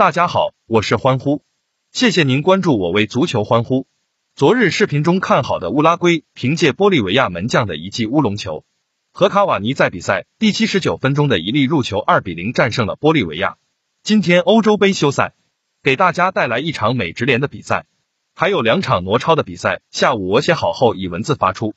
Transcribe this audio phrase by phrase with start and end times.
[0.00, 1.42] 大家好，我是欢呼，
[1.92, 3.86] 谢谢您关注我为足球欢呼。
[4.34, 8.64] 昨日视频中看好的乌拉圭，凭借玻利维亚门将的一记乌龙球，
[9.12, 13.58] 和卡瓦尼在比赛第七十九分钟的一粒入球，二比零战胜了玻利维亚。
[14.02, 15.34] 今天欧洲杯休赛，
[15.82, 17.84] 给大家带来一场美职联的比赛，
[18.34, 19.82] 还有两场挪超的比赛。
[19.90, 21.74] 下午我写好后以文字发出。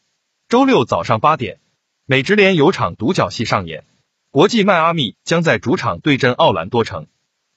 [0.48, 1.60] 周六早上八点，
[2.05, 3.84] 美职联有场独角戏上演，
[4.32, 7.08] 国际迈阿密将在主场对阵奥兰多城。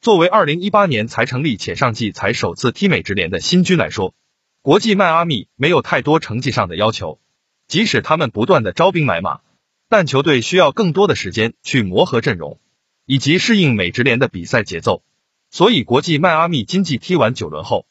[0.06, 4.14] 作为二零一八年才成立且上季才首次踢美职联的新军来说，
[4.62, 7.18] 国际迈阿密没有太多成绩上的要求。
[7.66, 9.40] 即使他们不断的招兵买马，
[9.88, 12.60] 但球队需要更多的时间去磨合阵容，
[13.04, 15.02] 以及适应美职联的比赛节奏。
[15.50, 17.84] 所以，国际迈阿密今季踢完九轮后，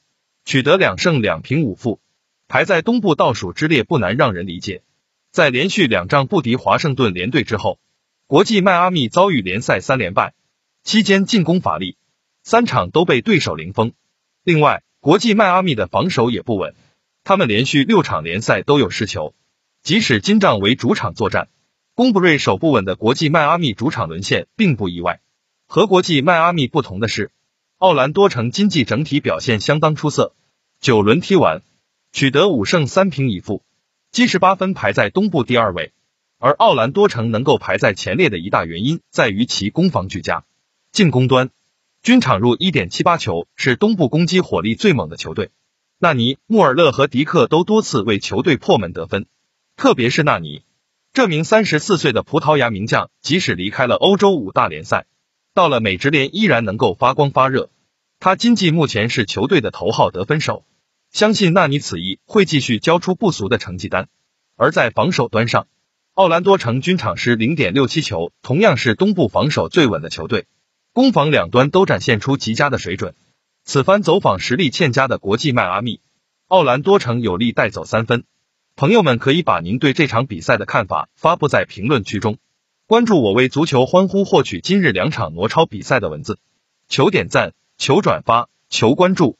[0.45, 1.99] 取得两胜两平五负，
[2.47, 4.83] 排在东部倒数之列，不难让人理解。
[5.33, 7.77] 在连续两仗不敌华盛顿联队之后，
[8.25, 10.33] 国际迈阿密遭遇联赛三连败，
[10.85, 11.97] 期间进攻乏力。
[12.45, 13.93] 三场都被对手零封。
[14.43, 16.75] 另外，国际迈阿密的防守也不稳，
[17.23, 19.33] 他们连续六场联赛都有失球。
[19.81, 21.49] 即使金帐为主场作战，
[21.95, 25.21] 公布瑞守不稳的国际迈阿密主场沦陷并不意外。
[25.65, 27.31] 和国际迈阿密不同的是，
[27.79, 30.35] 奥兰多城经济整体表现相当出色，
[30.79, 31.63] 九轮踢完
[32.11, 33.63] 取得五胜三平一负，
[34.11, 35.93] 积十八分排在东部第二位。
[36.37, 40.43] 而奥兰多城能够排在前列的一大原因在于其攻防俱佳，
[40.91, 41.49] 进攻端。
[42.05, 45.49] 均场入一点七八球，是东部攻击火力最猛的球队。
[45.97, 49.25] 纳尼、穆尔勒和迪克都多次为球队破门得分，
[49.75, 50.61] 特别是纳尼
[51.13, 55.07] 这名三十四岁的葡萄牙名将，即使离开了欧洲五大联赛，
[55.55, 57.71] 到了美职联依然能够发光发热。
[58.19, 60.63] 他今季目前是球队的头号得分手，
[61.11, 64.09] 相信纳尼此役会继续交出不俗的成绩单。
[64.55, 65.65] 而在防守端上，
[66.13, 70.45] 奥兰多城均场失零点六七球，同样是东部防守最稳的球队。
[70.95, 73.15] 攻防两端都展现出极佳的水准。
[73.65, 75.99] 此番走访实力欠佳的国际迈阿密，
[76.47, 78.23] 奥兰多城有力带走三分。
[78.77, 82.37] 朋友们可以把您对这场比赛的看法发布在评论区中。
[82.87, 86.39] 关注我为足球欢呼，获取今日两场挪超比赛的文字。
[86.87, 89.37] 求点赞，求转发，求关注。